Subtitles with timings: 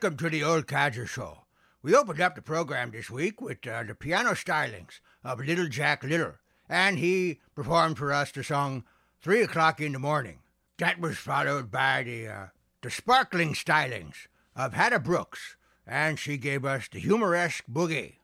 [0.00, 1.38] Welcome to the Old Codger Show.
[1.82, 6.04] We opened up the program this week with uh, the piano stylings of Little Jack
[6.04, 6.34] Little,
[6.68, 8.84] and he performed for us the song
[9.20, 10.38] Three O'Clock in the Morning.
[10.76, 12.46] That was followed by the, uh,
[12.80, 18.18] the sparkling stylings of Hadda Brooks, and she gave us the humoresque boogie.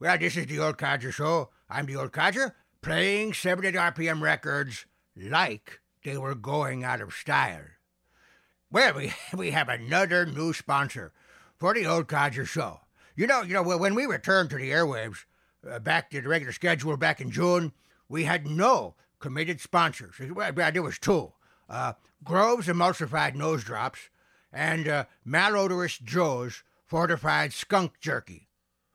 [0.00, 1.50] Well, this is the Old Codger Show.
[1.68, 7.73] I'm the Old Codger, playing 70 RPM records like they were going out of style.
[8.74, 11.12] Well, we, we have another new sponsor
[11.56, 12.80] for the Old Codger Show.
[13.14, 15.26] You know, you know, when we returned to the airwaves
[15.70, 17.72] uh, back to the regular schedule back in June,
[18.08, 20.16] we had no committed sponsors.
[20.18, 21.32] Well, there was two:
[21.70, 21.92] uh,
[22.24, 24.10] Groves Emulsified Nose Drops
[24.52, 28.48] and uh, Malodorous Joe's Fortified Skunk Jerky.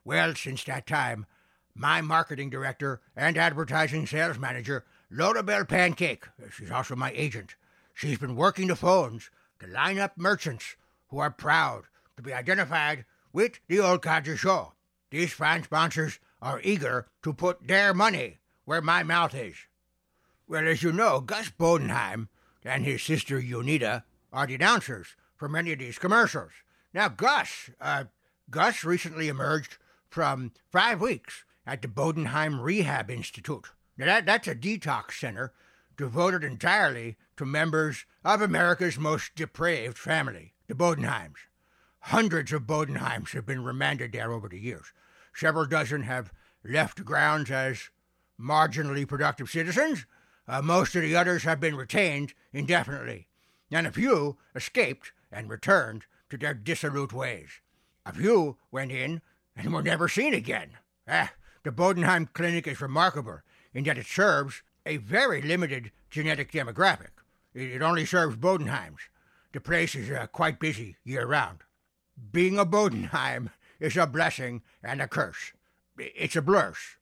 [0.04, 1.26] Well, since that time,
[1.74, 7.56] my marketing director and advertising sales manager, Lola Bell Pancake, she's also my agent,
[7.94, 10.76] she's been working the phones to line up merchants
[11.10, 11.84] who are proud
[12.16, 14.74] to be identified with the Old Codger Show.
[15.12, 19.56] These fine sponsors are eager to put their money where my mouth is.
[20.48, 22.28] Well, as you know, Gus Bodenheim
[22.64, 26.52] and his sister Unita are the announcers for many of these commercials.
[26.94, 28.06] Now, Gus, uh,
[28.50, 29.78] Gus recently emerged
[30.10, 33.68] from five weeks at the Bodenheim Rehab Institute.
[33.98, 35.54] Now, that, that's a detox center
[36.00, 41.36] devoted entirely to members of America's most depraved family, the Bodenheims.
[42.00, 44.94] Hundreds of Bodenheims have been remanded there over the years.
[45.36, 46.32] Several dozen have
[46.64, 47.90] left the grounds as
[48.40, 50.06] marginally productive citizens.
[50.48, 53.28] Uh, most of the others have been retained indefinitely,
[53.70, 57.60] and a few escaped and returned to their dissolute ways.
[58.06, 59.22] A few went in
[59.54, 60.78] and were never seen again.
[61.10, 63.42] Ah, the Bodenheim Clinic is remarkable
[63.74, 67.12] in that it serves a very limited genetic demographic.
[67.54, 69.08] It only serves Bodenheims.
[69.54, 71.60] The place is uh, quite busy year round.
[72.32, 75.54] Being a Bodenheim is a blessing and a curse.
[76.00, 76.98] It's a blurse.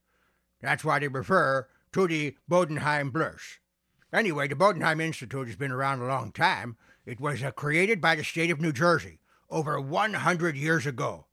[0.62, 3.60] That's why they refer to the Bodenheim blurse.
[4.12, 6.76] Anyway, the Bodenheim Institute has been around a long time.
[7.06, 9.20] It was uh, created by the state of New Jersey
[9.50, 11.28] over 100 years ago,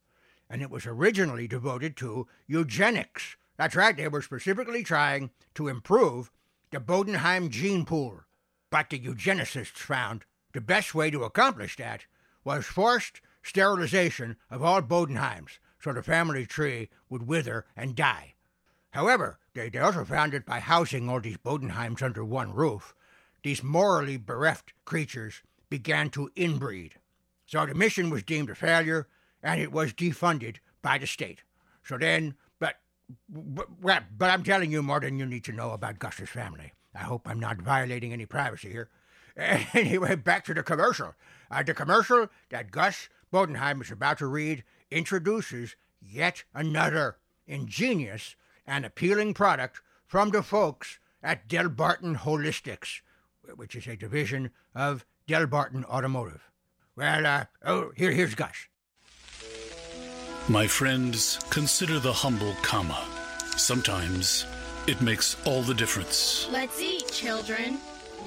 [0.49, 3.37] and it was originally devoted to eugenics.
[3.57, 6.31] That's right, they were specifically trying to improve
[6.75, 8.21] the Bodenheim gene pool.
[8.69, 12.07] But the eugenicists found the best way to accomplish that
[12.43, 18.35] was forced sterilization of all Bodenheims so the family tree would wither and die.
[18.91, 22.95] However, they, they also found that by housing all these Bodenheims under one roof,
[23.43, 26.93] these morally bereft creatures began to inbreed.
[27.47, 29.07] So the mission was deemed a failure,
[29.43, 31.43] and it was defunded by the state.
[31.85, 32.35] So then,
[33.29, 36.73] but, but, I'm telling you more than you need to know about Gus's family.
[36.95, 38.89] I hope I'm not violating any privacy here.
[39.75, 41.15] Anyway, back to the commercial.
[41.51, 48.85] Uh, the commercial that Gus Bodenheim is about to read introduces yet another ingenious and
[48.85, 53.01] appealing product from the folks at Delbarton Holistics,
[53.57, 56.51] which is a division of Delbarton Automotive.
[56.95, 58.69] Well, uh, oh, here, here's Gus.
[60.49, 63.03] My friends, consider the humble comma.
[63.57, 64.45] Sometimes
[64.87, 66.47] it makes all the difference.
[66.51, 67.79] Let's eat, children.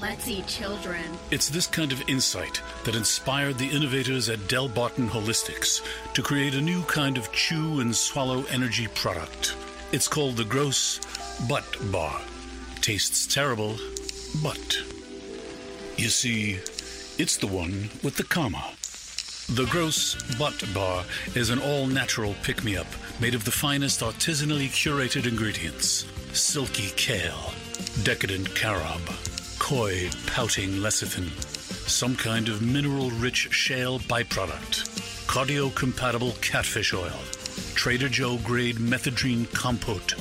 [0.02, 1.04] Let's eat children.
[1.30, 5.84] It's this kind of insight that inspired the innovators at Delbarton Holistics
[6.14, 9.56] to create a new kind of chew and swallow energy product.
[9.92, 11.00] It's called the Gross
[11.48, 12.20] Butt Bar.
[12.82, 13.78] Tastes terrible,
[14.42, 14.80] but.
[15.98, 16.54] You see,
[17.20, 18.74] it's the one with the comma.
[19.50, 22.88] The Gross Butt Bar is an all natural pick me up
[23.22, 26.06] made of the finest artisanally curated ingredients.
[26.34, 27.54] Silky kale,
[28.04, 29.02] decadent carob,
[29.58, 31.30] coy, pouting lecithin,
[31.88, 34.84] some kind of mineral rich shale byproduct,
[35.28, 37.22] cardio compatible catfish oil,
[37.74, 40.16] Trader Joe grade methadone compote,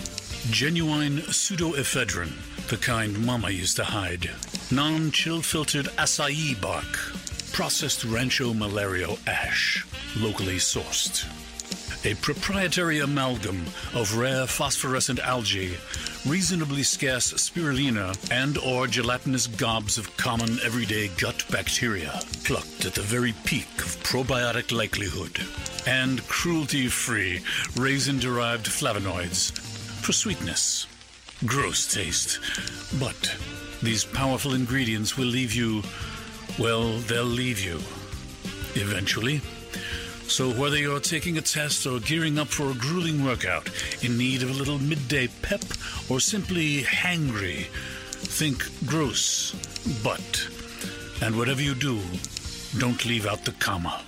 [0.51, 4.31] genuine pseudoephedrine, the kind Mama used to hide,
[4.71, 6.97] non chill filtered acai bark,
[7.57, 9.87] processed Rancho Malario ash,
[10.19, 11.25] locally sourced.
[12.05, 15.75] A proprietary amalgam of rare phosphorescent algae,
[16.27, 23.01] reasonably scarce spirulina, and or gelatinous gobs of common everyday gut bacteria, plucked at the
[23.01, 25.41] very peak of probiotic likelihood,
[25.87, 27.41] and cruelty-free
[27.79, 29.51] raisin-derived flavonoids
[30.05, 30.87] for sweetness.
[31.47, 32.39] Gross taste.
[33.01, 33.35] But
[33.83, 35.83] these powerful ingredients will leave you,
[36.59, 37.77] well, they'll leave you.
[38.75, 39.41] Eventually.
[40.29, 43.69] So, whether you're taking a test or gearing up for a grueling workout,
[44.03, 45.63] in need of a little midday pep,
[46.09, 47.67] or simply hangry,
[48.11, 49.55] think gross,
[50.03, 50.49] but.
[51.23, 52.01] And whatever you do,
[52.79, 54.03] don't leave out the comma.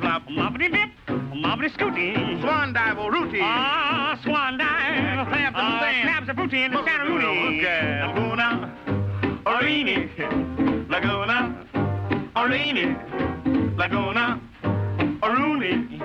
[0.00, 0.52] Floppity, floppity, flop.
[0.52, 0.90] Moppity bip,
[1.34, 2.40] moppity scooty.
[2.40, 3.40] Swan dive, or rooty.
[3.42, 5.26] Ah, swan dive.
[5.28, 6.02] Claps and sand.
[6.02, 7.62] Claps and fruity in the Santa Rooney.
[7.62, 8.72] Laguna,
[9.46, 10.10] Orini,
[10.88, 11.66] Laguna,
[12.36, 12.96] Orini,
[13.76, 14.40] Laguna,
[15.22, 16.00] Rooney,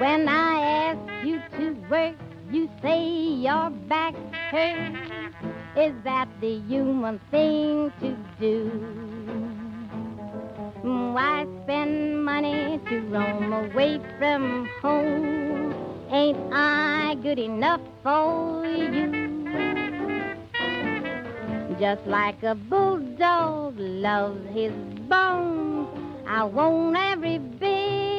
[0.00, 2.16] When I ask you to work,
[2.50, 4.14] you say your back
[4.50, 4.96] hurts.
[5.76, 8.70] Is that the human thing to do?
[10.82, 15.74] Mm, why spend money to roam away from home?
[16.10, 19.04] Ain't I good enough for you?
[21.78, 24.72] Just like a bulldog loves his
[25.10, 25.88] bones,
[26.26, 28.09] I want every bit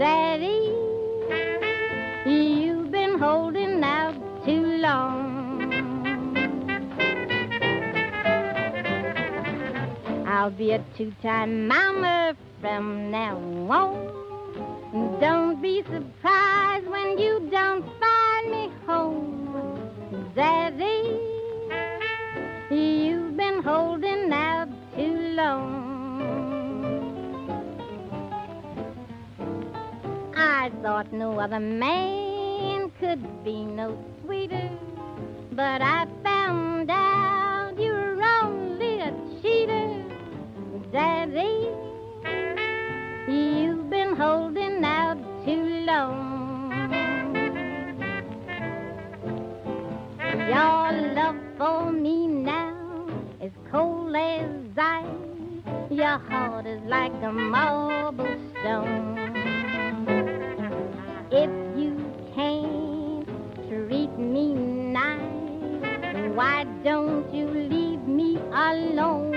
[0.00, 0.72] Daddy,
[2.24, 4.14] you've been holding out
[4.46, 5.28] too long.
[10.26, 13.36] I'll be a two-time mama from now
[13.68, 15.18] on.
[15.20, 20.32] Don't be surprised when you don't find me home.
[20.34, 21.20] Daddy,
[22.70, 25.89] you've been holding out too long.
[30.42, 34.70] I thought no other man could be no sweeter,
[35.52, 40.02] but I found out you're only a cheater.
[40.92, 41.68] Daddy,
[43.30, 46.70] you've been holding out too long.
[50.48, 53.08] Your love for me now
[53.42, 55.06] is cold as ice.
[55.90, 59.29] Your heart is like a marble stone.
[61.32, 63.24] If you can't
[63.68, 69.36] treat me nice, why don't you leave me alone?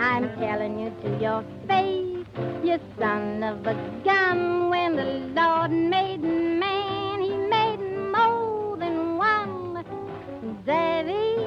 [0.00, 2.26] I'm telling you to your face,
[2.64, 4.70] you son of a gun.
[4.70, 5.04] When the
[5.40, 9.84] Lord made man, he made more than one.
[10.66, 11.46] Davy,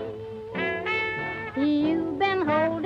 [1.57, 2.80] you've been holding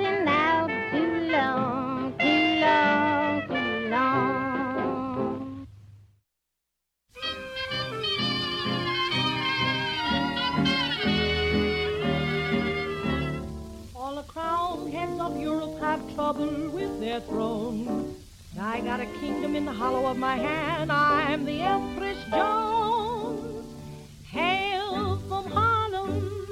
[16.16, 18.16] trouble with their thrones.
[18.58, 20.90] I got a kingdom in the hollow of my hand.
[20.90, 23.66] I'm the Empress Jones.
[24.24, 26.46] Hail from Harlem,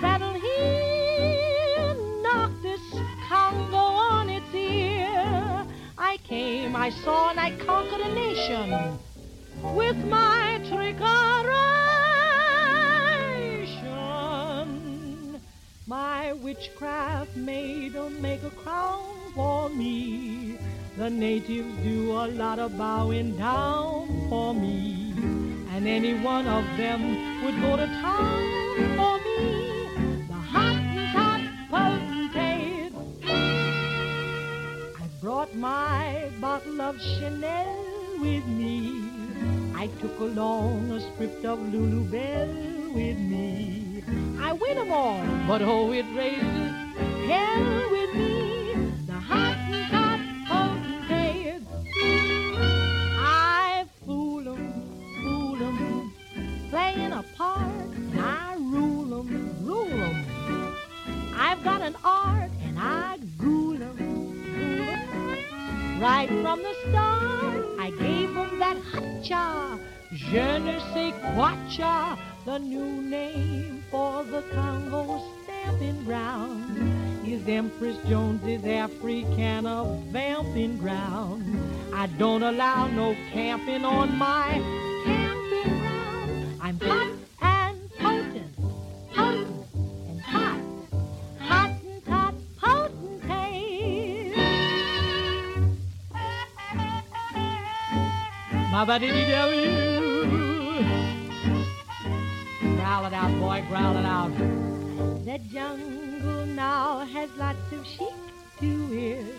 [0.00, 2.80] settle here, knock this
[3.28, 5.66] Congo on its ear.
[5.98, 8.98] I came, I saw, and I conquered a nation
[9.74, 11.65] with my trickeration.
[15.88, 19.04] My witchcraft made a make a crown
[19.36, 20.58] for me.
[20.98, 25.12] The natives do a lot of bowing down for me.
[25.70, 30.26] And any one of them would go to town for me.
[30.26, 32.92] The Hottentot potentate.
[35.00, 39.08] I brought my bottle of Chanel with me.
[39.76, 42.48] I took along a script of Lulu Bell
[42.92, 43.85] with me.
[44.08, 46.72] I win 'em all, but oh, it raises
[47.30, 48.74] hell with me.
[49.06, 51.62] The Hottentot potentate.
[53.18, 54.64] I fool 'em,
[55.22, 56.12] fool 'em,
[56.70, 59.30] playing a part, I rule 'em,
[59.64, 60.16] rule 'em.
[61.36, 66.00] I've got an art, and I ghoul 'em, ghoul 'em.
[66.00, 69.78] Right from the start, I gave 'em that hotcha,
[70.16, 76.78] je ne sais quacha, the new name for the Congo stamping ground.
[77.26, 81.42] Is Empress Jones's Africana vamping ground.
[81.92, 84.62] I don't allow no camping on my
[85.04, 86.60] camping ground.
[86.62, 87.10] I'm hot
[87.42, 88.56] and potent,
[89.12, 89.66] potent
[90.08, 90.60] and hot,
[91.40, 94.36] hot and tot potentate.
[102.96, 104.34] Growl it out, boy, growl it out.
[105.26, 108.14] The jungle now has lots of chic
[108.60, 109.34] to it.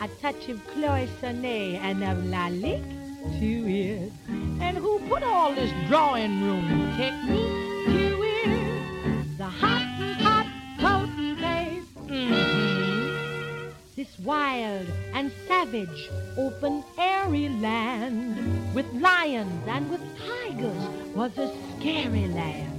[0.00, 4.12] A touch of cloisonne and of lalique to it.
[4.60, 9.36] And who put all this drawing room technique to it?
[9.36, 9.88] The hot
[10.20, 10.46] hot
[10.78, 11.82] potentate.
[12.06, 13.72] Mhm.
[13.96, 20.84] This wild and savage open airy land with lions and with tigers
[21.16, 22.75] was a scary land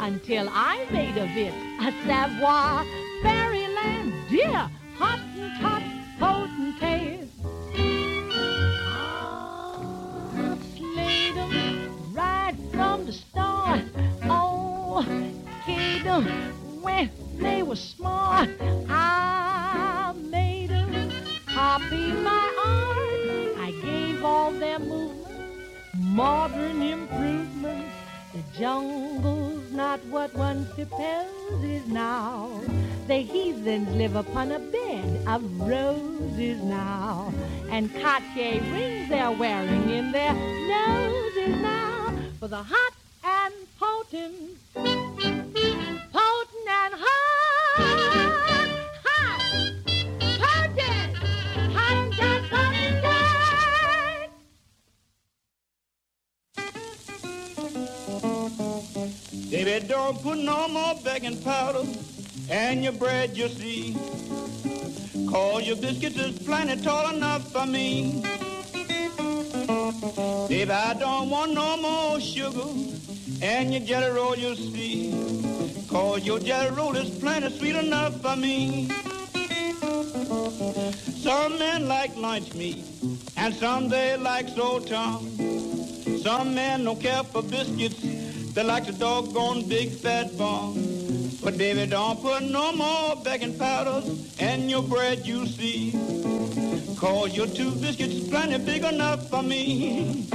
[0.00, 1.52] until I made of it
[1.86, 2.84] a Savoy
[3.22, 4.12] fairyland.
[4.30, 5.82] Dear Hottentot
[6.18, 7.28] potentate.
[8.86, 13.82] Ah, slayed 'em right from the start.
[14.24, 15.04] Oh,
[16.06, 16.26] 'em
[16.82, 18.48] when they were smart.
[18.88, 21.10] I made 'em
[21.46, 23.58] copy my art.
[23.66, 25.28] I gave all their movements
[25.94, 27.99] modern improvements.
[28.32, 32.60] The jungle's not what one supposes now.
[33.08, 37.34] The heathens live upon a bed of roses now.
[37.70, 42.14] And Cartier rings they're wearing in their noses now.
[42.38, 42.92] For the hot
[43.24, 47.29] and potent, potent and hot,
[59.70, 61.84] Baby, don't put no more baking powder
[62.50, 63.94] and your bread you see.
[65.30, 68.20] Cause your biscuits is plenty tall enough for me.
[70.48, 72.66] Baby, I don't want no more sugar
[73.42, 75.14] and your jelly roll you see.
[75.88, 78.88] Cause your jelly roll is plenty sweet enough for me.
[81.22, 82.84] Some men like lunch meat
[83.36, 86.18] and some they like sultan.
[86.18, 88.04] Some men don't care for biscuits,
[88.54, 90.74] they like the doggone big fat bun.
[91.42, 95.92] But baby, don't put no more baking powders in your bread you see.
[96.96, 100.26] Cause your two biscuits plenty big enough for me.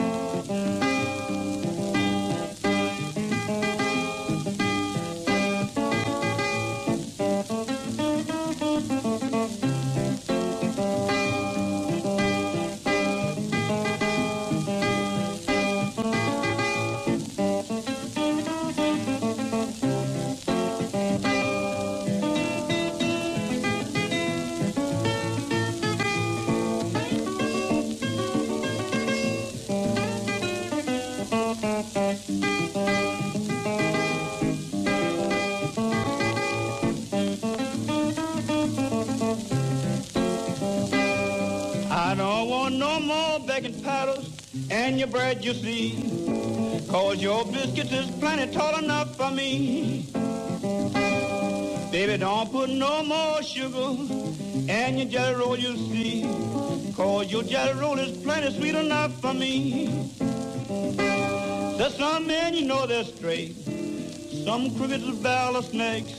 [45.25, 45.87] Bread you see.
[46.87, 50.05] Cause your biscuits is plenty tall enough for me.
[51.91, 53.89] Baby, don't put no more sugar
[54.77, 56.23] in your jelly roll you see.
[56.95, 59.87] Cause your jelly roll is plenty sweet enough for me.
[61.77, 63.55] There's some men you know they're straight.
[64.45, 66.13] Some crooked as barrel of snakes.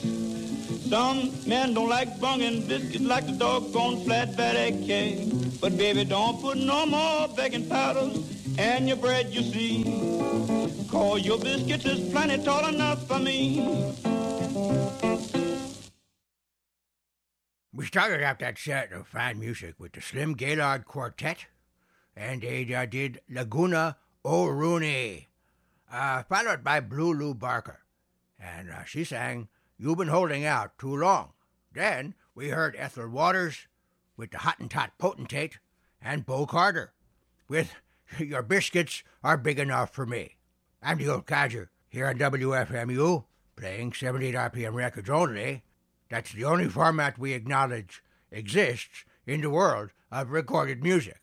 [0.90, 5.60] Some men don't like bunging biscuits like the doggone flatbed egg cake.
[5.60, 9.84] But baby, don't put no more baking powders in your bread, you see.
[10.88, 13.94] Cause your biscuits is plenty tall enough for me.
[17.72, 21.46] We started out that set of fine music with the Slim Gaillard Quartet,
[22.16, 25.28] and they uh, did Laguna O'Rooney,
[25.92, 27.80] uh, followed by Blue Lu Barker.
[28.40, 31.32] And uh, she sang You've Been Holding Out Too Long.
[31.72, 33.66] Then we heard Ethel Waters
[34.16, 35.58] with the Hottentot Potentate,
[36.00, 36.94] and Bo Carter
[37.48, 37.74] with
[38.18, 40.36] Your Biscuits Are Big Enough for Me.
[40.82, 43.24] I'm the old codger here on WFMU,
[43.56, 45.64] playing 78 RPM records only.
[46.08, 51.20] That's the only format we acknowledge exists in the world of recorded music.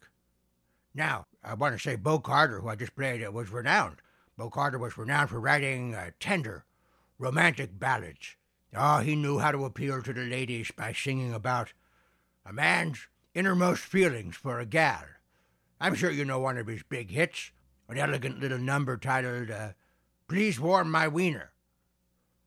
[0.94, 4.02] Now, I want to say Bo Carter, who I just played, uh, was renowned.
[4.38, 6.66] Bo Carter was renowned for writing uh, tender,
[7.18, 8.36] romantic ballads.
[8.76, 11.74] Oh, he knew how to appeal to the ladies by singing about
[12.46, 15.04] a man's innermost feelings for a gal.
[15.84, 17.52] I'm sure you know one of his big hits,
[17.90, 19.74] an elegant little number titled uh,
[20.30, 21.52] Please Warm My Wiener.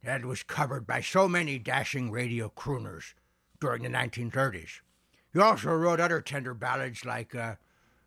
[0.03, 3.13] That was covered by so many dashing radio crooners
[3.61, 4.81] during the 1930s.
[5.35, 7.57] He also wrote other tender ballads like uh,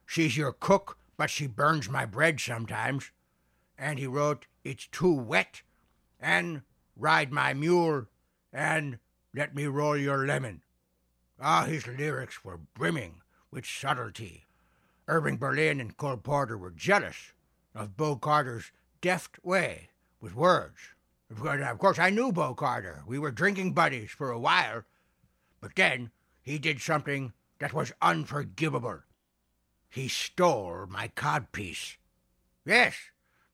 [0.07, 3.11] She's Your Cook, but She Burns My Bread Sometimes.
[3.77, 5.61] And he wrote It's Too Wet,
[6.19, 6.63] and
[6.97, 8.07] Ride My Mule,
[8.51, 8.97] and
[9.35, 10.63] Let Me Roll Your Lemon.
[11.39, 14.47] Ah, his lyrics were brimming with subtlety.
[15.09, 17.33] Irving Berlin and Cole Porter were jealous
[17.73, 19.89] of Bo Carter's deft way
[20.21, 20.77] with words.
[21.31, 23.03] Of course, I knew Bo Carter.
[23.07, 24.83] We were drinking buddies for a while.
[25.61, 26.11] But then
[26.43, 28.99] he did something that was unforgivable.
[29.89, 31.97] He stole my codpiece.
[32.63, 32.95] Yes,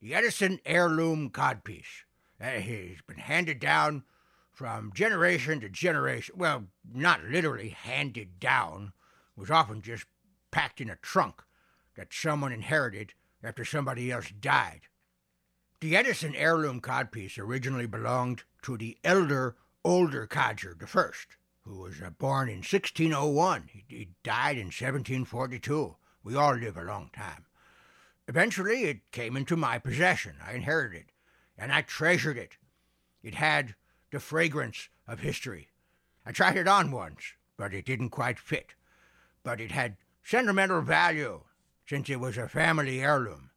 [0.02, 2.04] the Edison heirloom codpiece.
[2.39, 4.04] Uh, he's been handed down
[4.52, 6.36] from generation to generation.
[6.38, 8.91] Well, not literally handed down.
[9.38, 10.06] It was often just
[10.56, 11.44] packed in a trunk
[11.98, 13.13] that someone inherited
[13.44, 14.84] after somebody else died.
[15.82, 22.02] The Edison heirloom codpiece originally belonged to the elder, older codger, the first, who was
[22.02, 23.70] uh, born in 1601.
[23.70, 25.98] He, he died in 1742.
[26.24, 27.48] We all live a long time.
[28.30, 30.38] Eventually, it came into my possession.
[30.41, 31.10] I inherited it,
[31.58, 32.56] and I treasured it.
[33.22, 33.76] It had
[34.10, 35.68] the fragrance of history.
[36.26, 38.74] I tried it on once, but it didn't quite fit.
[39.44, 41.44] But it had sentimental value,
[41.88, 43.52] since it was a family heirloom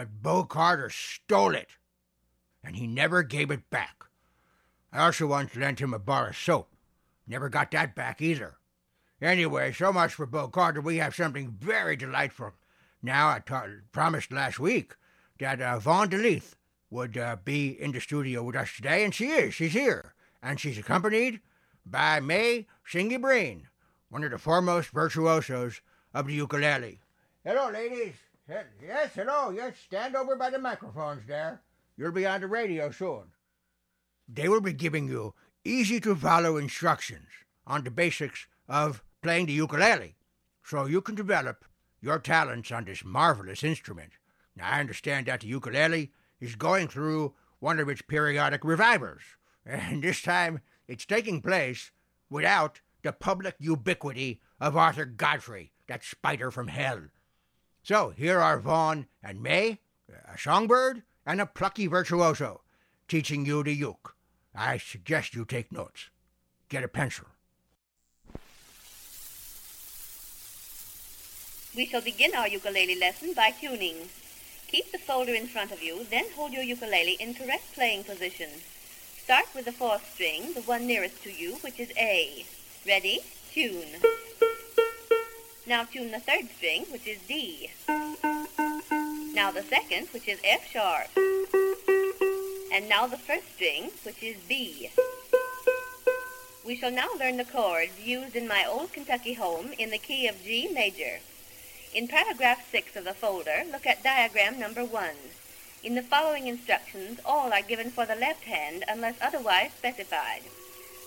[0.00, 1.76] but Bo Carter stole it,
[2.64, 4.06] and he never gave it back.
[4.90, 6.70] I also once lent him a bar of soap.
[7.26, 8.56] Never got that back either.
[9.20, 10.80] Anyway, so much for Bo Carter.
[10.80, 12.52] We have something very delightful.
[13.02, 13.42] Now, I
[13.92, 14.96] promised last week
[15.38, 16.54] that uh, Vaughn DeLeith
[16.88, 19.52] would uh, be in the studio with us today, and she is.
[19.52, 20.14] She's here.
[20.42, 21.40] And she's accompanied
[21.84, 23.68] by May Singhi Breen,
[24.08, 25.82] one of the foremost virtuosos
[26.14, 27.00] of the ukulele.
[27.44, 28.14] Hello, ladies.
[28.48, 29.50] Yes, hello.
[29.50, 31.62] Yes, stand over by the microphones there.
[31.96, 33.24] You'll be on the radio soon.
[34.28, 37.28] They will be giving you easy to follow instructions
[37.66, 40.16] on the basics of playing the ukulele
[40.64, 41.64] so you can develop
[42.00, 44.12] your talents on this marvelous instrument.
[44.56, 49.22] Now, I understand that the ukulele is going through one of its periodic revivals,
[49.66, 51.90] and this time it's taking place
[52.30, 57.00] without the public ubiquity of Arthur Godfrey, that spider from hell.
[57.82, 59.80] So here are Vaughn and May,
[60.32, 62.60] a songbird and a plucky virtuoso,
[63.08, 64.14] teaching you the uke.
[64.54, 66.10] I suggest you take notes.
[66.68, 67.26] Get a pencil.
[71.76, 74.10] We shall begin our ukulele lesson by tuning.
[74.68, 78.50] Keep the folder in front of you, then hold your ukulele in correct playing position.
[79.24, 82.44] Start with the fourth string, the one nearest to you, which is A.
[82.86, 83.20] Ready?
[83.52, 83.88] Tune.
[85.66, 87.70] Now tune the third string, which is D.
[89.34, 91.08] Now the second, which is F sharp.
[92.72, 94.90] And now the first string, which is B.
[96.64, 100.26] We shall now learn the chords used in my old Kentucky home in the key
[100.26, 101.20] of G major.
[101.94, 105.10] In paragraph 6 of the folder, look at diagram number 1.
[105.84, 110.42] In the following instructions, all are given for the left hand unless otherwise specified.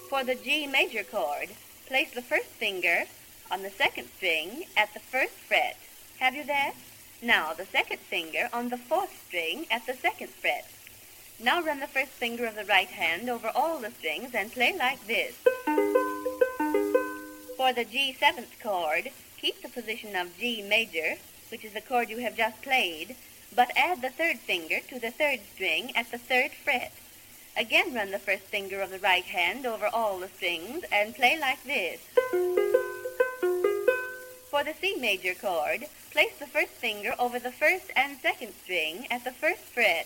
[0.09, 1.49] For the G major chord,
[1.87, 3.05] place the first finger
[3.53, 5.77] on the second string at the first fret,
[6.19, 6.73] Have you that?
[7.21, 10.67] Now the second finger on the fourth string at the second fret.
[11.39, 14.75] Now run the first finger of the right hand over all the strings and play
[14.75, 15.35] like this.
[17.55, 21.17] For the G seventh chord, keep the position of G major,
[21.49, 23.15] which is the chord you have just played,
[23.55, 26.91] but add the third finger to the third string at the third fret.
[27.55, 31.37] Again run the first finger of the right hand over all the strings and play
[31.39, 33.02] like this.
[34.53, 39.07] For the C major chord, place the first finger over the first and second string
[39.09, 40.05] at the first fret.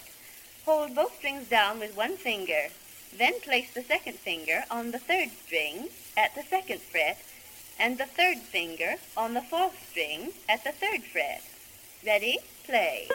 [0.63, 2.69] Hold both strings down with one finger.
[3.11, 7.17] Then place the second finger on the third string at the second fret
[7.77, 11.43] and the third finger on the fourth string at the third fret.
[12.05, 12.37] Ready?
[12.63, 13.09] Play.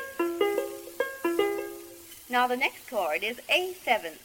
[2.29, 4.19] Now the next chord is A7.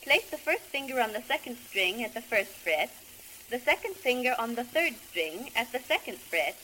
[0.00, 2.90] Place the first finger on the second string at the first fret,
[3.52, 6.56] the second finger on the third string at the second fret,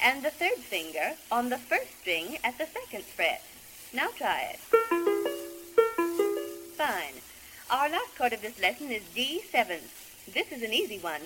[0.00, 3.42] and the third finger on the first string at the second fret.
[3.92, 4.60] Now try it.
[6.76, 7.18] Fine.
[7.68, 9.80] Our last chord of this lesson is D7.
[10.32, 11.22] This is an easy one.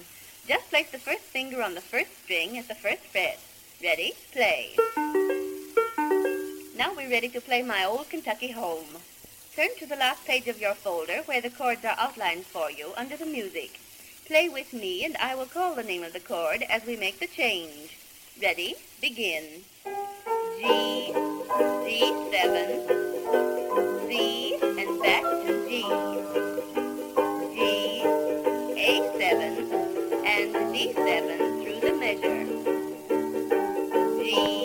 [0.49, 3.39] Just place the first finger on the first string at the first fret.
[3.85, 4.15] Ready?
[4.33, 4.71] Play.
[6.75, 8.97] Now we're ready to play My Old Kentucky Home.
[9.55, 12.95] Turn to the last page of your folder where the chords are outlined for you
[12.97, 13.79] under the music.
[14.33, 17.21] Play with me and I will call the name of the chord as we make
[17.21, 17.99] the change.
[18.43, 18.75] Ready?
[18.99, 19.45] Begin.
[20.57, 22.49] G, D7,
[24.09, 25.83] C, and back to G.
[27.53, 27.59] G,
[28.81, 29.23] A7,
[30.25, 31.29] and D7
[31.63, 32.45] through the measure.
[34.17, 34.62] G,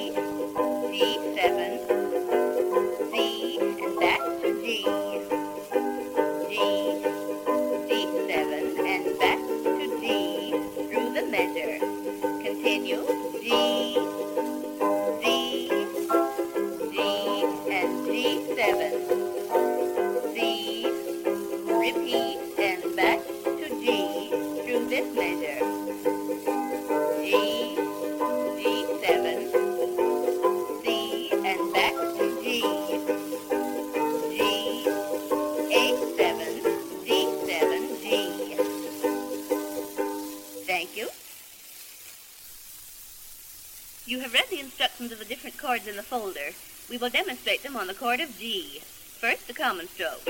[45.68, 46.54] chords in the folder.
[46.90, 48.80] We will demonstrate them on the chord of G.
[49.20, 50.24] First, the common stroke.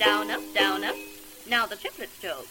[0.00, 0.96] Down, up, down, up.
[1.48, 2.48] Now the triplet stroke.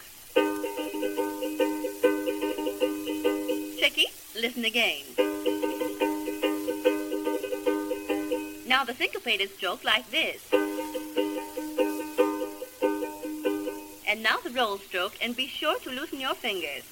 [3.77, 4.05] Tricky?
[4.39, 5.03] Listen again.
[8.65, 10.41] Now the syncopated stroke like this.
[14.07, 16.83] And now the roll stroke, and be sure to loosen your fingers.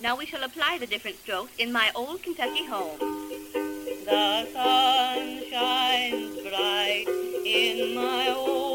[0.00, 2.98] Now we shall apply the different strokes in my old Kentucky home.
[3.00, 7.04] The sun shines bright
[7.44, 8.67] in my old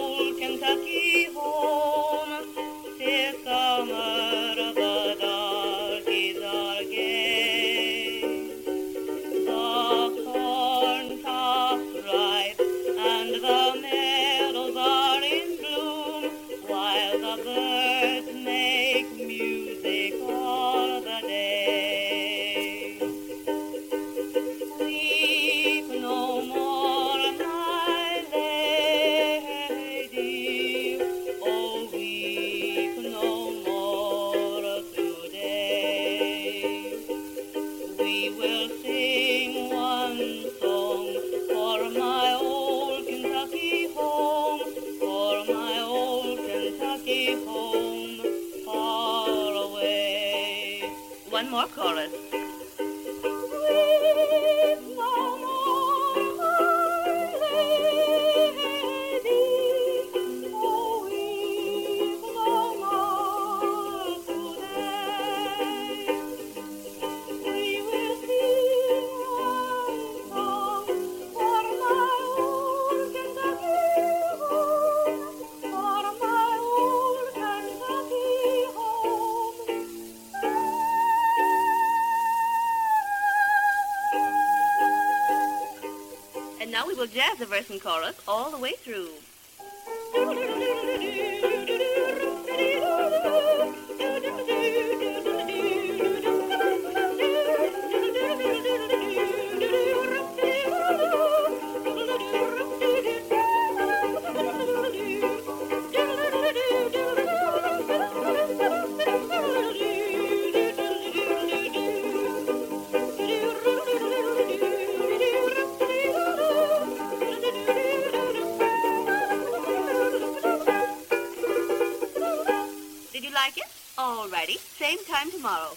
[125.44, 125.76] tomorrow.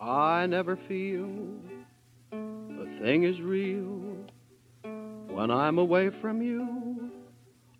[0.00, 1.28] I never feel
[2.30, 4.16] the thing is real
[5.28, 7.10] when I'm away from you,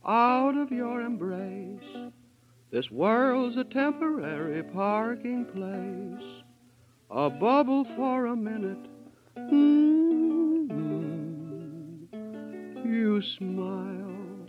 [0.04, 2.10] out of your embrace.
[2.72, 6.42] This world's a temporary parking place,
[7.10, 8.86] a bubble for a minute.
[9.36, 9.99] Mm-hmm.
[12.90, 14.48] You smile,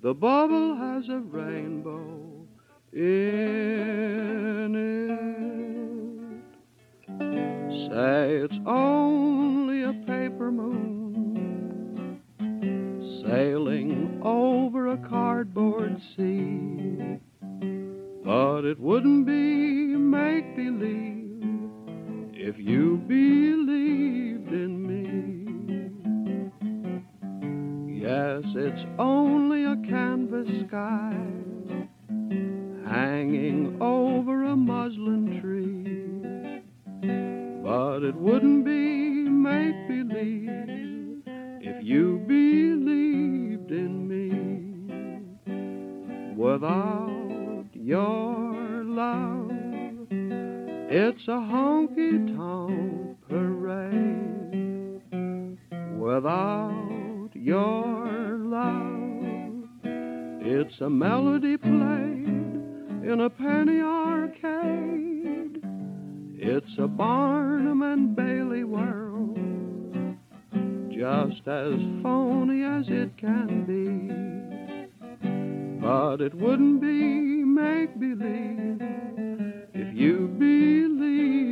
[0.00, 2.46] the bubble has a rainbow
[2.90, 5.12] in it.
[7.90, 12.22] Say it's only a paper moon
[13.26, 17.18] sailing over a cardboard sea.
[18.24, 19.32] But it wouldn't be
[19.96, 21.70] make believe
[22.32, 25.41] if you believed in me.
[28.02, 31.14] Yes, it's only a canvas sky
[32.84, 36.62] hanging over a muslin tree.
[37.62, 41.22] But it wouldn't be make believe
[41.60, 44.34] if you believed in me.
[46.34, 49.52] Without your love,
[50.90, 55.02] it's a honky tonk parade.
[56.00, 57.01] Without
[57.42, 61.72] your love, it's a melody played
[63.04, 65.60] in a penny arcade.
[66.38, 69.36] It's a Barnum and Bailey world,
[70.90, 74.12] just as phony as it can be.
[75.80, 78.80] But it wouldn't be make believe
[79.74, 81.51] if you believed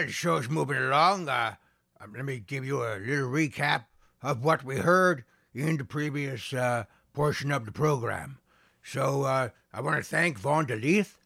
[0.00, 1.28] Well, the show's moving along.
[1.28, 1.56] Uh,
[2.00, 3.84] um, let me give you a little recap
[4.22, 8.38] of what we heard in the previous uh, portion of the program.
[8.82, 11.16] So uh, I want to thank Vaughn DeLeith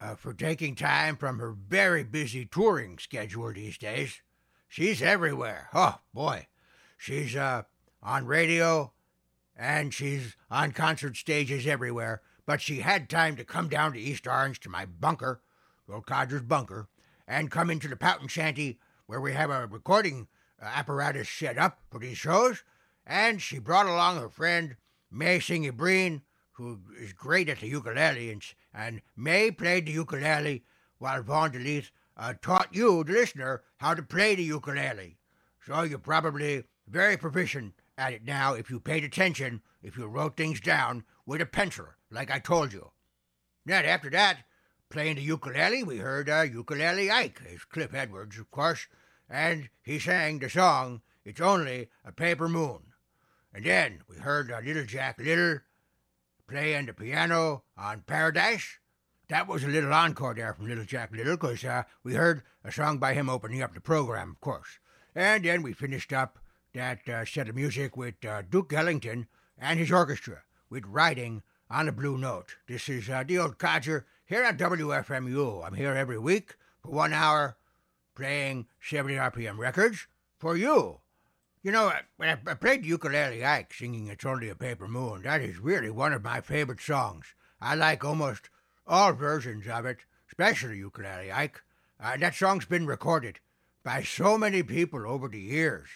[0.00, 4.22] uh, for taking time from her very busy touring schedule these days.
[4.66, 5.68] She's everywhere.
[5.72, 6.48] Oh, boy.
[6.98, 7.62] She's uh,
[8.02, 8.92] on radio
[9.54, 12.22] and she's on concert stages everywhere.
[12.44, 15.42] But she had time to come down to East Orange to my bunker,
[15.88, 16.88] old Codger's bunker,
[17.26, 20.28] and come into the Poutin Shanty where we have a recording
[20.60, 22.64] uh, apparatus set up for these shows.
[23.06, 24.76] And she brought along her friend
[25.10, 26.22] May Singhi Breen,
[26.52, 30.64] who is great at the ukulele, and, and May played the ukulele
[30.98, 35.18] while Vaughn DeLeith uh, taught you, the listener, how to play the ukulele.
[35.66, 40.36] So you're probably very proficient at it now if you paid attention, if you wrote
[40.36, 42.90] things down with a pencil, like I told you.
[43.66, 44.38] Then after that,
[44.88, 48.86] playing the ukulele, we heard uh, Ukulele Ike, is Cliff Edwards, of course,
[49.28, 52.80] and he sang the song It's Only a Paper Moon.
[53.52, 55.60] And then we heard uh, Little Jack Little
[56.48, 58.78] playing the piano on Paradise.
[59.28, 62.70] That was a little encore there from Little Jack Little, because uh, we heard a
[62.70, 64.78] song by him opening up the program, of course.
[65.14, 66.38] And then we finished up
[66.74, 69.28] that uh, set of music with uh, Duke Ellington
[69.58, 72.56] and his orchestra with Riding on a Blue Note.
[72.66, 75.66] This is uh, the old codger here on WFMU.
[75.66, 77.56] I'm here every week for one hour
[78.14, 80.06] playing 70 RPM records
[80.38, 81.00] for you.
[81.62, 85.40] You know, when I, I played Ukulele Ike singing It's Only a Paper Moon, that
[85.40, 87.34] is really one of my favorite songs.
[87.60, 88.50] I like almost
[88.86, 89.98] all versions of it,
[90.28, 91.62] especially Ukulele Ike.
[91.98, 93.40] Uh, that song's been recorded
[93.82, 95.88] by so many people over the years.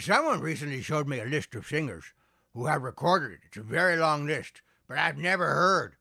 [0.00, 2.04] Someone recently showed me a list of singers
[2.52, 3.40] who have recorded it.
[3.46, 4.62] It's a very long list,
[4.94, 5.96] but I've never heard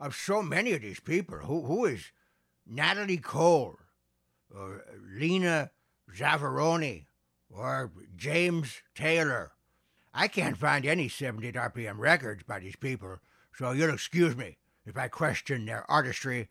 [0.00, 1.36] of so many of these people.
[1.36, 2.12] Who, who is
[2.66, 3.76] Natalie Cole,
[4.50, 5.70] or Lena
[6.16, 7.04] Zavaroni,
[7.50, 9.52] or James Taylor?
[10.14, 13.18] I can't find any 70 RPM records by these people,
[13.54, 16.48] so you'll excuse me if I question their artistry,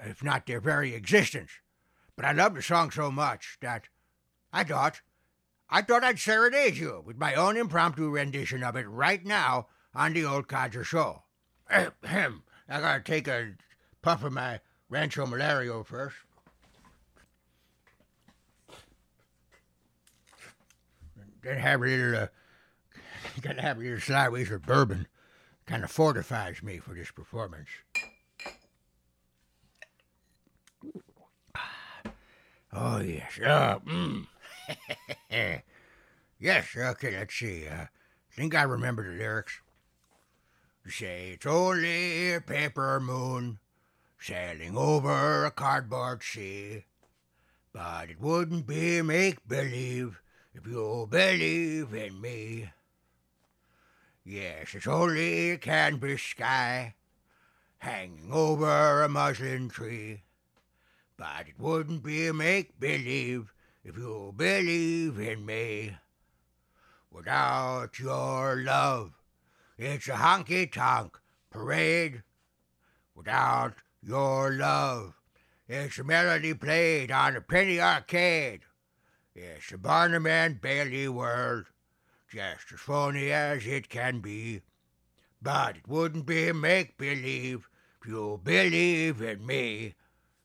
[0.00, 1.52] if not their very existence.
[2.16, 3.84] But I love the song so much that
[4.52, 5.00] I thought
[5.68, 10.12] I thought I'd serenade you with my own impromptu rendition of it right now on
[10.12, 11.22] the old Codger Show.
[11.70, 12.42] Ahem.
[12.68, 13.54] I gotta take a
[14.02, 16.16] puff of my Rancho Malario first.
[21.42, 22.26] Then have a little, uh,
[23.40, 25.08] gotta have a little slideways of bourbon.
[25.66, 27.68] Kind of fortifies me for this performance.
[32.72, 33.38] Oh, yes.
[33.40, 34.26] Oh, mm.
[36.38, 37.66] yes, okay, let's see.
[37.66, 37.88] Uh, I
[38.32, 39.60] think I remember the lyrics.
[40.88, 43.58] Say it's only a paper moon
[44.18, 46.84] sailing over a cardboard sea.
[47.72, 50.20] But it wouldn't be make believe
[50.54, 52.70] if you believe in me.
[54.24, 56.94] Yes, it's only a canvas sky
[57.78, 60.22] hanging over a muslin tree.
[61.16, 63.52] But it wouldn't be make believe
[63.84, 65.96] if you believe in me.
[67.10, 69.19] Without your love,
[69.82, 71.18] it's a honky tonk
[71.48, 72.22] parade.
[73.14, 75.14] Without your love,
[75.66, 78.60] it's a melody played on a penny arcade.
[79.34, 81.64] It's a Barnum and Bailey world,
[82.30, 84.60] just as phony as it can be.
[85.40, 87.66] But it wouldn't be make believe
[88.02, 89.94] if you believe in me.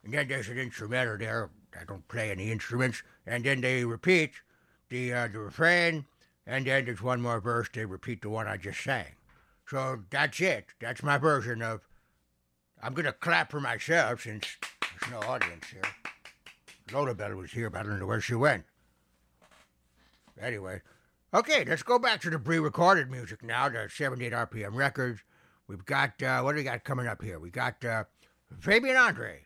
[0.05, 1.49] And then there's an instrumental there.
[1.77, 3.03] I don't play any instruments.
[3.25, 4.31] And then they repeat
[4.88, 6.05] the uh, the refrain,
[6.47, 7.67] and then there's one more verse.
[7.73, 9.15] They repeat the one I just sang.
[9.68, 10.68] So that's it.
[10.80, 11.82] That's my version of.
[12.82, 15.82] I'm gonna clap for myself since there's no audience here.
[16.91, 18.66] Lola Bell was here, but I don't know where she went.
[20.39, 20.82] Anyway,
[21.34, 23.70] okay, let's go back to the pre-recorded music now.
[23.70, 25.22] The 78 RPM records.
[25.68, 27.39] We've got uh, what do we got coming up here?
[27.39, 28.03] We got uh,
[28.59, 29.45] Fabian Andre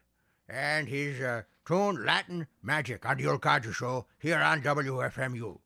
[0.50, 5.60] and his uh, tune Latin Magic on the Old Codger Show here on WFMU.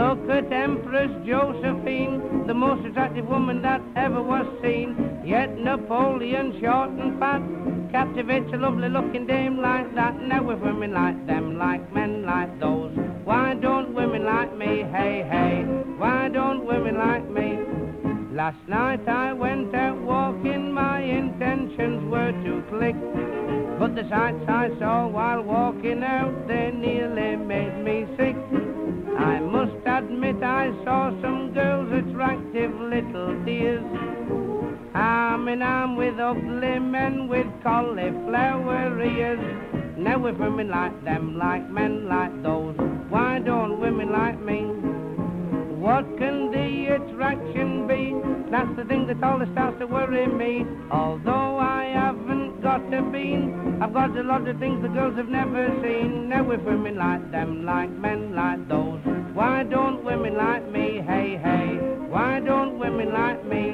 [0.00, 4.96] Look at Empress Josephine, the most attractive woman that ever was seen.
[5.22, 7.42] Yet Napoleon, short and fat,
[7.92, 10.18] captivates a lovely looking dame like that.
[10.22, 14.84] Now if women like them, like men like those, why don't women like me?
[14.90, 15.64] Hey, hey,
[15.98, 17.58] why don't women like me?
[18.34, 22.96] Last night I went out walking, my intentions were to click.
[23.78, 28.59] But the sights I saw while walking out, they nearly made me sick.
[29.20, 33.84] I must admit I saw some girls, attractive little dears,
[34.94, 39.38] arm in arm with ugly men with cauliflower ears.
[39.98, 42.74] Now if women like them, like men like those,
[43.10, 44.64] why don't women like me?
[45.80, 48.12] What can the attraction be?
[48.50, 50.66] That's the thing that always starts to worry me.
[50.90, 55.30] Although I haven't got a bean, I've got a lot of things the girls have
[55.30, 56.28] never seen.
[56.28, 59.00] Now if women like them, like men like those,
[59.32, 61.00] why don't women like me?
[61.00, 61.78] Hey, hey,
[62.10, 63.72] why don't women like me?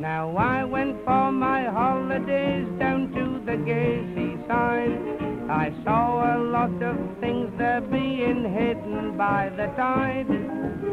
[0.00, 5.19] Now I went for my holidays down to the gay seaside.
[5.50, 10.28] I saw a lot of things there being hidden by the tide.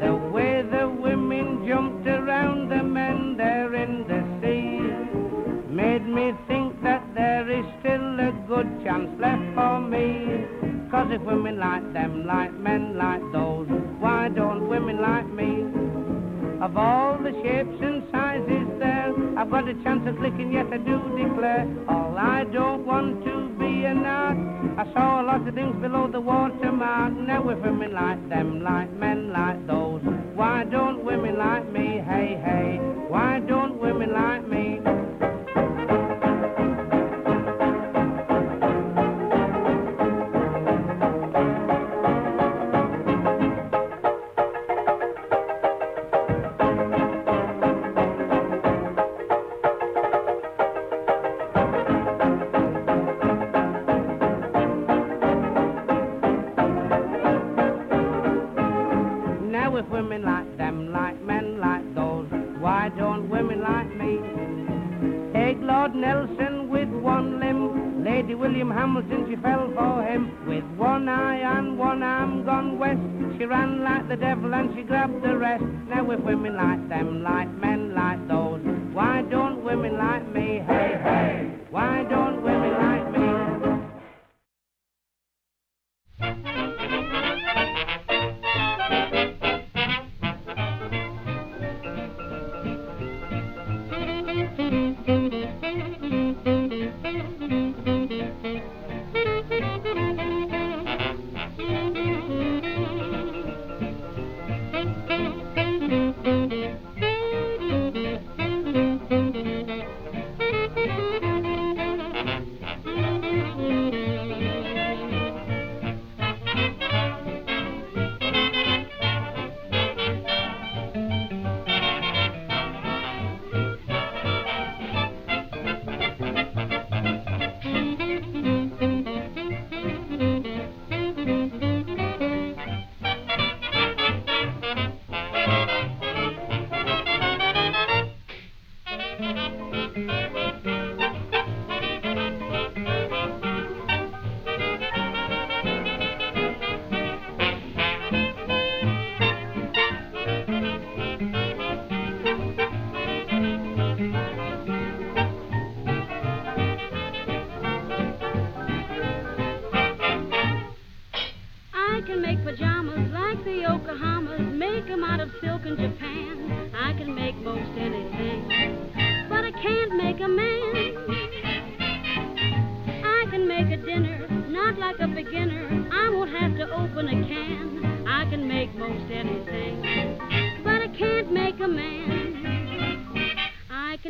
[0.01, 4.79] The way the women jumped around the men there in the sea
[5.71, 10.47] made me think that there is still a good chance left for me.
[10.89, 13.67] Cause if women like them, like men like those,
[13.99, 15.86] why don't women like me?
[16.59, 20.77] Of all the shapes and sizes there, I've got a chance of clicking, yet I
[20.77, 24.79] do declare, all I don't want to be a narc.
[24.79, 27.13] I saw a lot of things below the water watermark.
[27.13, 30.01] Now if women like them, like men like those,
[30.33, 32.01] why don't women like me?
[32.03, 32.77] Hey, hey,
[33.07, 34.96] why don't women like me?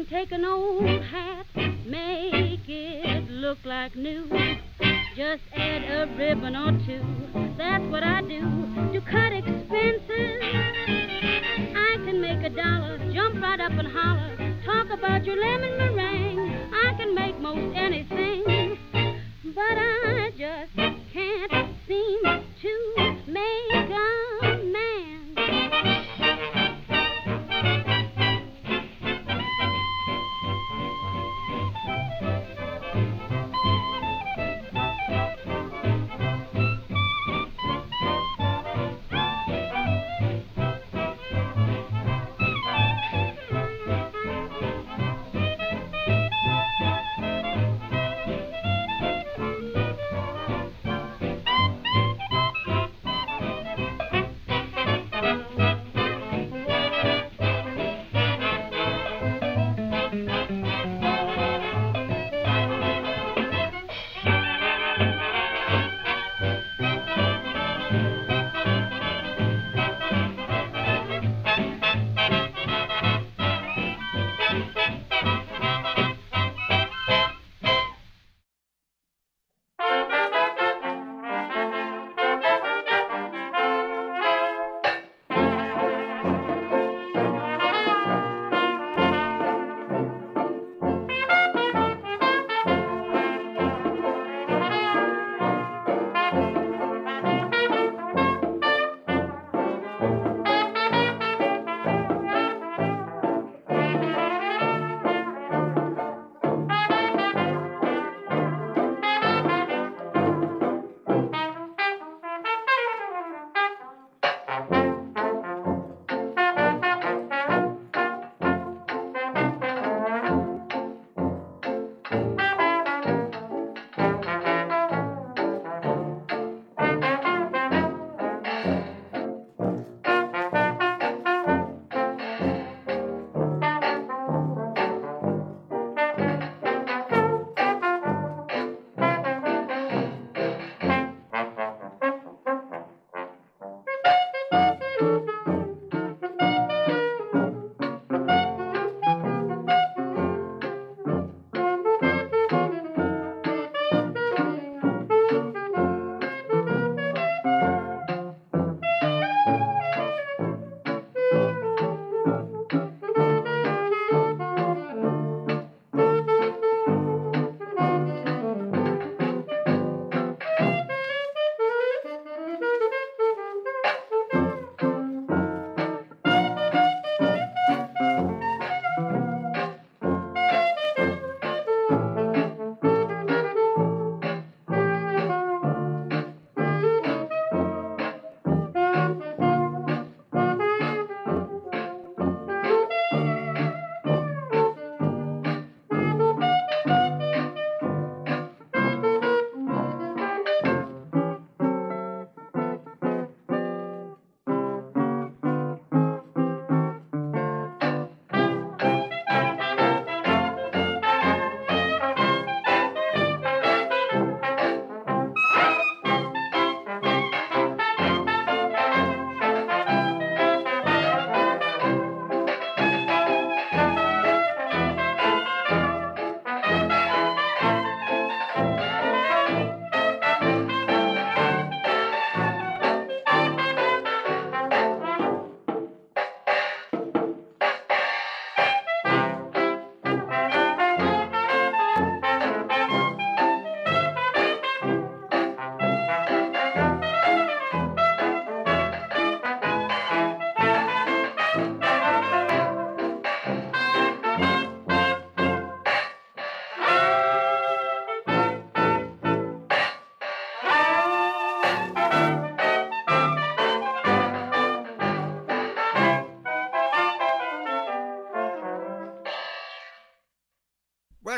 [0.09, 1.45] Take an old hat,
[1.85, 4.29] make it look like new.
[5.15, 7.03] Just add a ribbon or two.
[7.57, 8.41] That's what I do
[8.93, 10.39] to cut expenses.
[11.75, 14.55] I can make a dollar jump right up and holler.
[14.65, 16.71] Talk about your lemon meringue.
[16.73, 18.77] I can make most anything,
[19.43, 20.96] but I just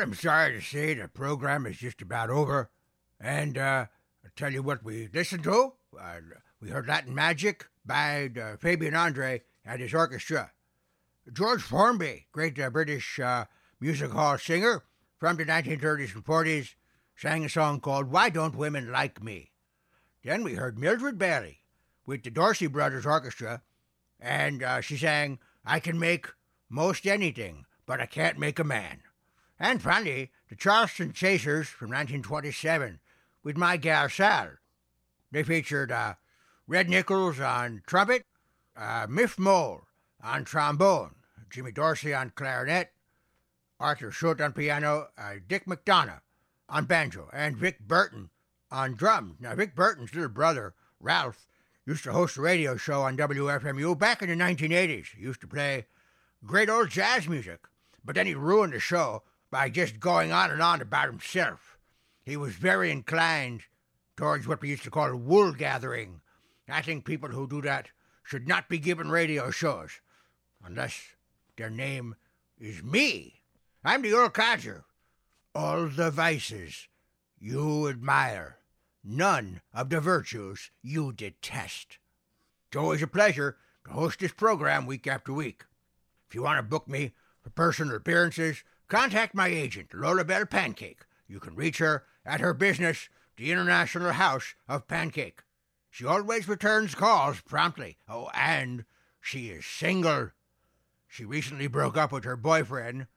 [0.09, 2.71] I'm sorry to say the program is just about over.
[3.19, 3.85] And uh,
[4.25, 5.73] I'll tell you what we listened to.
[5.95, 6.15] Uh,
[6.59, 10.49] we heard Latin Magic by uh, Fabian Andre and his orchestra.
[11.31, 13.45] George Formby, great uh, British uh,
[13.79, 14.81] music hall singer
[15.19, 16.73] from the 1930s and 40s,
[17.15, 19.51] sang a song called Why Don't Women Like Me?
[20.23, 21.59] Then we heard Mildred Bailey
[22.07, 23.61] with the Dorsey Brothers Orchestra,
[24.19, 26.25] and uh, she sang I Can Make
[26.67, 29.01] Most Anything, but I Can't Make a Man.
[29.59, 32.99] And finally, the Charleston Chasers from 1927
[33.43, 34.51] with My Gal Sal.
[35.31, 36.13] They featured uh,
[36.65, 38.23] Red Nichols on trumpet,
[38.77, 39.81] uh, Miff Mole
[40.23, 41.15] on trombone,
[41.49, 42.93] Jimmy Dorsey on clarinet,
[43.79, 46.21] Arthur Schutt on piano, uh, Dick McDonough
[46.69, 48.29] on banjo, and Vic Berton
[48.71, 49.35] on drums.
[49.39, 51.47] Now, Vic Berton's little brother, Ralph,
[51.85, 55.15] used to host a radio show on WFMU back in the 1980s.
[55.17, 55.87] He used to play
[56.45, 57.67] great old jazz music,
[58.05, 61.77] but then he ruined the show by just going on and on about himself.
[62.23, 63.63] He was very inclined
[64.15, 66.21] towards what we used to call wool gathering.
[66.67, 67.89] I think people who do that
[68.23, 70.01] should not be given radio shows
[70.63, 71.15] unless
[71.57, 72.15] their name
[72.59, 73.41] is me.
[73.83, 74.85] I'm the old codger.
[75.55, 76.87] All the vices
[77.39, 78.57] you admire,
[79.03, 81.97] none of the virtues you detest.
[82.67, 85.65] It's always a pleasure to host this program week after week.
[86.27, 91.05] If you want to book me for personal appearances, contact my agent, Lola Bell Pancake.
[91.27, 95.43] You can reach her at her business, the International House of Pancake.
[95.89, 97.97] She always returns calls promptly.
[98.07, 98.85] Oh, and
[99.21, 100.31] she is single.
[101.07, 103.07] She recently broke up with her boyfriend,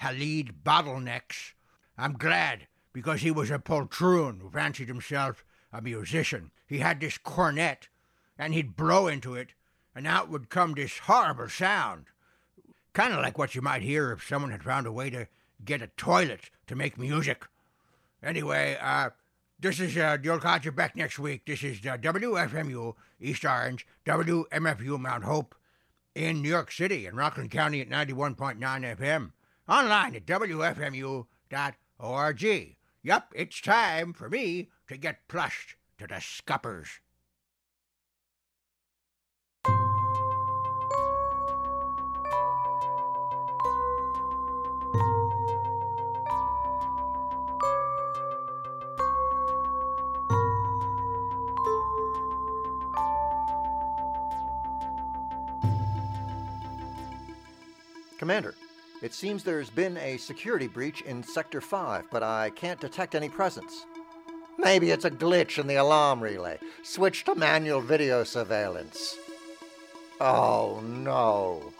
[0.00, 1.52] Halid Bottlenecks.
[1.96, 6.50] I'm glad, because he was a poltroon who fancied himself a musician.
[6.66, 7.88] He had this cornet,
[8.38, 9.54] and he'd blow into it,
[9.94, 12.06] and out would come this horrible sound.
[12.92, 15.28] Kind of like what you might hear if someone had found a way to
[15.64, 17.46] get a toilet to make music.
[18.22, 19.10] Anyway, uh,
[19.60, 21.46] this is uh, the old codger back next week.
[21.46, 25.54] This is uh, WFMU East Orange, WMFU Mount Hope
[26.14, 29.32] in New York City and Rockland County at 91.9 FM.
[29.68, 31.26] Online at WFMU.org.
[33.02, 37.00] Yup, it's time for me to get plushed to the scuppers.
[58.20, 58.54] Commander,
[59.00, 63.30] it seems there's been a security breach in Sector 5, but I can't detect any
[63.30, 63.86] presence.
[64.58, 66.58] Maybe it's a glitch in the alarm relay.
[66.82, 69.16] Switch to manual video surveillance.
[70.20, 71.72] Oh no.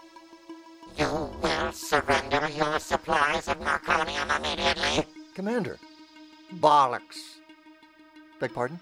[0.97, 5.05] You will surrender your supplies of merconium immediately.
[5.35, 5.77] Commander.
[6.55, 7.37] Bollocks.
[8.39, 8.79] Beg pardon?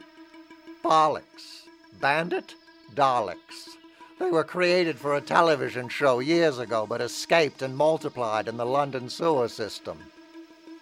[0.81, 1.63] Bollocks.
[1.99, 2.55] Bandit?
[2.95, 3.75] Daleks.
[4.19, 8.65] They were created for a television show years ago, but escaped and multiplied in the
[8.65, 9.97] London sewer system.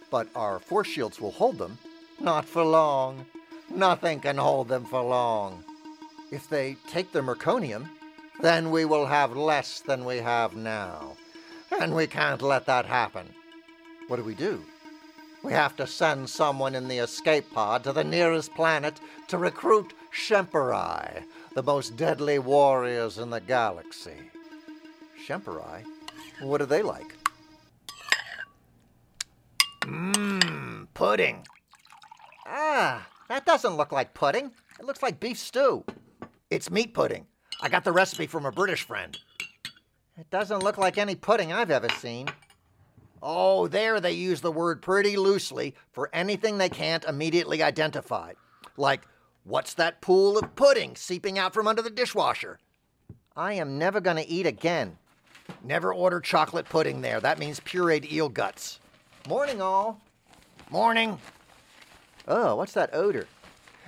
[0.10, 1.78] But our force shields will hold them.
[2.20, 3.28] Not for long.
[3.70, 5.64] Nothing can hold them for long.
[6.32, 7.90] If they take the merconium,
[8.42, 11.16] then we will have less than we have now.
[11.80, 13.28] And we can't let that happen.
[14.08, 14.64] What do we do?
[15.44, 19.94] We have to send someone in the escape pod to the nearest planet to recruit
[20.12, 21.24] Shemperai,
[21.58, 24.30] the most deadly warriors in the galaxy.
[25.28, 25.84] Shemperai?
[26.40, 27.16] What are they like?
[29.82, 31.48] Mmm, pudding.
[32.46, 34.52] Ah, that doesn't look like pudding.
[34.80, 35.84] It looks like beef stew.
[36.52, 37.26] It's meat pudding.
[37.60, 39.18] I got the recipe from a British friend.
[40.16, 42.28] It doesn't look like any pudding I've ever seen.
[43.24, 48.34] Oh, there they use the word pretty loosely for anything they can't immediately identify.
[48.78, 49.08] Like,
[49.48, 52.60] what's that pool of pudding seeping out from under the dishwasher?
[53.36, 54.98] I am never going to eat again.
[55.64, 57.20] Never order chocolate pudding there.
[57.20, 58.80] That means pureed eel guts.
[59.28, 60.02] Morning, all.
[60.70, 61.18] Morning.
[62.28, 63.28] Oh, what's that odor?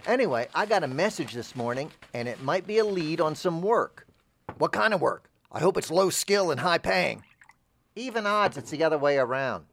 [0.08, 3.62] Anyway, I got a message this morning, and it might be a lead on some
[3.62, 4.08] work.
[4.58, 5.30] What kind of work?
[5.52, 7.24] I hope it's low skill and high paying.
[7.96, 9.66] Even odds it's the other way around.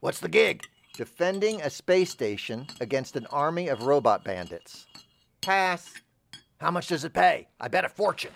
[0.00, 0.64] What's the gig?
[0.94, 4.86] Defending a space station against an army of robot bandits.
[5.40, 5.92] Pass.
[6.60, 7.48] How much does it pay?
[7.60, 8.32] I bet a fortune.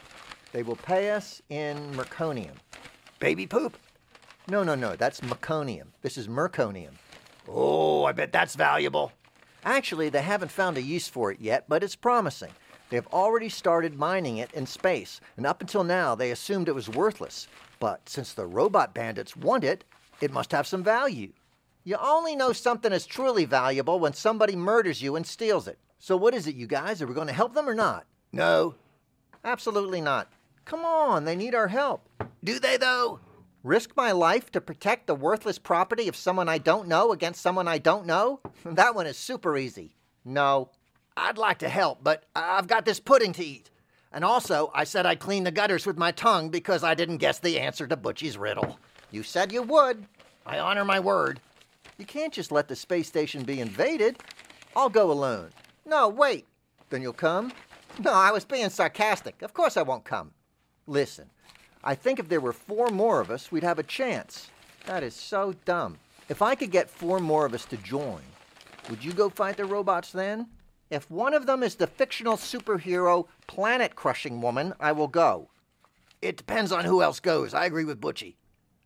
[0.53, 2.55] They will pay us in merconium.
[3.18, 3.76] Baby poop?
[4.48, 4.96] No, no, no.
[4.96, 5.88] That's meconium.
[6.03, 6.92] This is merconium.
[7.48, 9.12] Oh, I bet that's valuable.
[9.64, 12.50] Actually, they haven't found a use for it yet, but it's promising.
[12.90, 16.74] They have already started mining it in space, and up until now they assumed it
[16.74, 17.48] was worthless.
[17.78, 19.84] But since the robot bandits want it,
[20.20, 21.32] it must have some value.
[21.84, 25.78] You only know something is truly valuable when somebody murders you and steals it.
[26.05, 27.00] So, what is it, you guys?
[27.00, 28.07] Are we going to help them or not?
[28.32, 28.74] No.
[29.44, 30.26] Absolutely not.
[30.64, 32.09] Come on, they need our help.
[32.42, 33.20] Do they, though?
[33.62, 37.68] Risk my life to protect the worthless property of someone I don't know against someone
[37.68, 38.40] I don't know?
[38.64, 39.94] That one is super easy.
[40.24, 40.70] No.
[41.16, 43.70] I'd like to help, but I've got this pudding to eat.
[44.11, 47.38] And also, I said I'd clean the gutters with my tongue because I didn't guess
[47.38, 48.76] the answer to Butchie's riddle.
[49.12, 50.05] You said you would.
[50.44, 51.38] I honor my word.
[51.96, 54.18] You can't just let the space station be invaded.
[54.74, 55.50] I'll go alone.
[55.85, 56.47] No, wait.
[56.91, 57.53] Then you'll come?
[57.99, 59.43] No, I was being sarcastic.
[59.43, 60.33] Of course I won't come.
[60.87, 61.30] Listen,
[61.85, 64.51] I think if there were four more of us, we'd have a chance.
[64.87, 65.99] That is so dumb.
[66.28, 68.22] If I could get four more of us to join,
[68.89, 70.49] would you go fight the robots then?
[70.91, 75.51] If one of them is the fictional superhero planet crushing woman, I will go.
[76.20, 77.55] It depends on who else goes.
[77.55, 78.37] I agree with Butchie.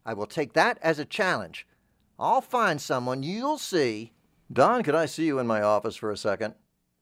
[0.05, 1.67] I will take that as a challenge.
[2.19, 4.13] I'll find someone, you'll see.
[4.53, 6.55] Don, could I see you in my office for a second?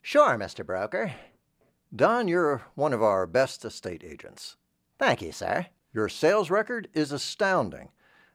[0.07, 0.67] Sure, Mr.
[0.67, 1.15] Broker.
[1.97, 4.57] Don, you're one of our best estate agents.
[4.99, 5.69] Thank you, sir.
[5.95, 7.89] Your sales record is astounding.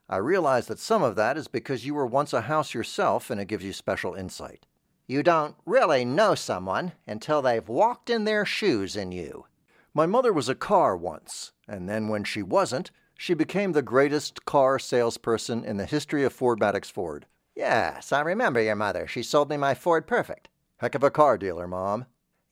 [0.10, 3.40] I realize that some of that is because you were once a house yourself and
[3.40, 4.66] it gives you special insight.
[5.06, 9.46] You don't really know someone until they've walked in their shoes in you.
[9.94, 14.44] My mother was a car once, and then when she wasn't, she became the greatest
[14.44, 17.28] car salesperson in the history of Ford Madox Ford.
[17.56, 19.06] Yes, I remember your mother.
[19.06, 20.50] She sold me my Ford Perfect.
[20.80, 22.06] Heck of a car dealer, Mom.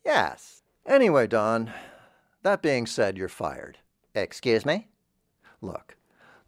[0.03, 0.61] Yes.
[0.85, 1.71] Anyway, Don,
[2.43, 3.77] that being said, you're fired.
[4.13, 4.89] Excuse me?
[5.61, 5.95] Look,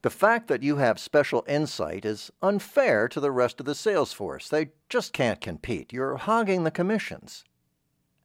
[0.01, 4.11] the fact that you have special insight is unfair to the rest of the sales
[4.11, 4.49] force.
[4.49, 5.93] They just can't compete.
[5.93, 7.43] You're hogging the commissions.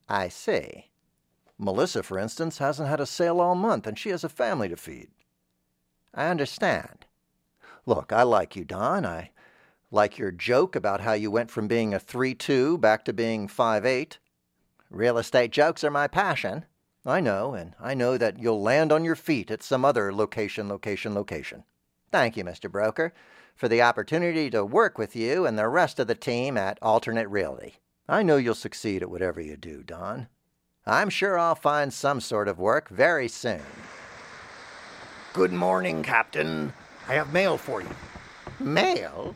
[0.08, 0.90] I see.
[1.56, 4.76] Melissa, for instance, hasn't had a sale all month, and she has a family to
[4.76, 5.08] feed.
[6.12, 7.06] I understand.
[7.86, 9.06] Look, I like you, Don.
[9.06, 9.30] I
[9.94, 13.46] like your joke about how you went from being a 3 2 back to being
[13.48, 14.18] 5 8.
[14.90, 16.66] Real estate jokes are my passion.
[17.06, 20.68] I know, and I know that you'll land on your feet at some other location,
[20.68, 21.64] location, location.
[22.10, 22.70] Thank you, Mr.
[22.70, 23.12] Broker,
[23.54, 27.28] for the opportunity to work with you and the rest of the team at Alternate
[27.28, 27.74] Realty.
[28.08, 30.28] I know you'll succeed at whatever you do, Don.
[30.86, 33.62] I'm sure I'll find some sort of work very soon.
[35.32, 36.72] Good morning, Captain.
[37.08, 37.88] I have mail for you.
[38.60, 39.34] Mail?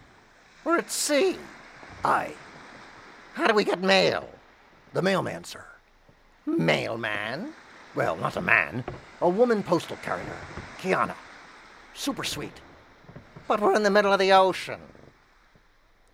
[0.65, 1.37] We're at sea.
[2.05, 2.35] Aye.
[3.35, 4.29] How do we get mail?
[4.93, 5.65] The mailman, sir.
[6.47, 7.53] Mailman?
[7.95, 8.85] Well, not a man.
[9.21, 10.37] A woman postal carrier.
[10.81, 11.15] Kiana.
[11.95, 12.61] Super sweet.
[13.47, 14.81] But we're in the middle of the ocean.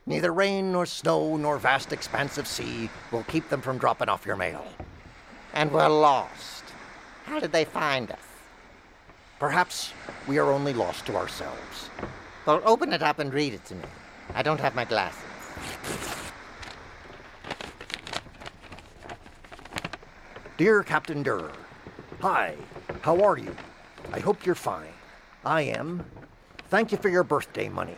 [0.06, 4.26] Neither rain nor snow nor vast expanse of sea will keep them from dropping off
[4.26, 4.64] your mail.
[5.54, 6.64] And we're lost.
[7.24, 8.18] How did they find us?
[9.38, 9.92] Perhaps
[10.28, 11.90] we are only lost to ourselves.
[12.44, 13.84] Well, open it up and read it to me.
[14.32, 15.20] I don't have my glasses.
[20.56, 21.52] Dear Captain Durer,
[22.20, 22.54] Hi,
[23.02, 23.54] how are you?
[24.12, 24.94] I hope you're fine.
[25.44, 26.04] I am.
[26.70, 27.96] Thank you for your birthday money.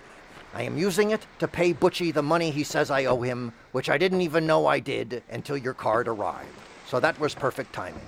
[0.55, 3.91] I am using it to pay Butchie the money he says I owe him, which
[3.91, 6.49] I didn't even know I did until your card arrived.
[6.87, 8.01] So that was perfect timing.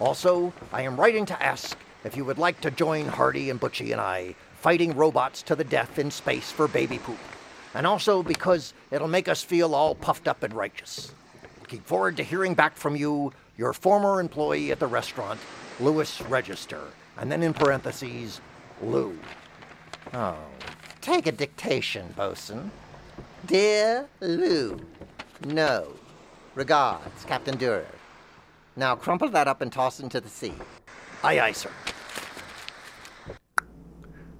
[0.00, 3.92] Also, I am writing to ask if you would like to join Hardy and Butchie
[3.92, 7.18] and I fighting robots to the death in space for baby poop.
[7.74, 11.12] And also because it'll make us feel all puffed up and righteous.
[11.60, 15.40] Looking forward to hearing back from you, your former employee at the restaurant,
[15.80, 16.80] Lewis Register.
[17.18, 18.40] And then in parentheses,
[18.82, 19.18] Lou.
[20.12, 20.36] Oh,
[21.00, 22.70] take a dictation, bosun.
[23.46, 24.80] Dear Lou,
[25.46, 25.88] no.
[26.54, 27.86] Regards, Captain Durer.
[28.76, 30.54] Now crumple that up and toss it into the sea.
[31.22, 31.70] Aye, aye, sir.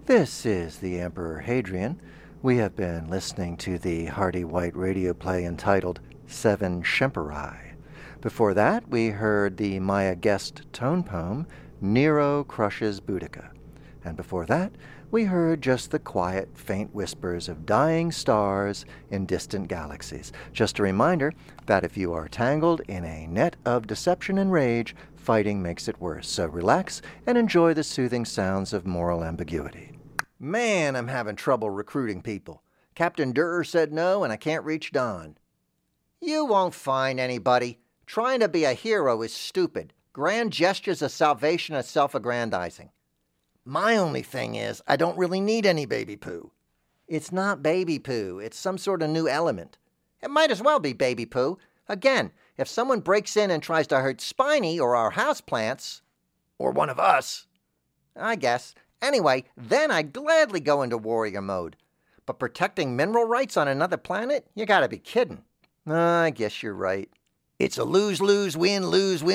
[0.07, 2.01] This is the Emperor Hadrian.
[2.45, 7.73] We have been listening to the Hardy White radio play entitled Seven Shemperai.
[8.21, 11.47] Before that, we heard the Maya Guest tone poem,
[11.81, 13.49] Nero Crushes Boudica.
[14.05, 14.73] And before that,
[15.11, 20.31] we heard just the quiet, faint whispers of dying stars in distant galaxies.
[20.53, 21.33] Just a reminder
[21.65, 25.99] that if you are tangled in a net of deception and rage, fighting makes it
[25.99, 26.29] worse.
[26.29, 29.94] So relax and enjoy the soothing sounds of moral ambiguity.
[30.39, 32.63] Man, I'm having trouble recruiting people.
[32.95, 35.37] Captain Durer said no, and I can't reach Don.
[36.21, 37.81] You won't find anybody.
[38.07, 39.93] Trying to be a hero is stupid.
[40.13, 42.91] Grand gestures of salvation are self aggrandizing.
[43.65, 46.53] My only thing is, I don't really need any baby poo.
[47.09, 49.79] It's not baby poo, it's some sort of new element.
[50.23, 51.59] It might as well be baby poo.
[51.89, 56.01] Again, if someone breaks in and tries to hurt Spiny or our houseplants,
[56.59, 57.47] or one of us,
[58.17, 58.75] I guess.
[59.03, 61.77] Anyway, then I'd gladly go into warrior mode.
[62.27, 64.47] But protecting mineral rights on another planet?
[64.55, 65.45] You gotta be kidding.
[65.87, 67.11] I guess you're right.
[67.59, 69.33] It's a lose lose win lose win.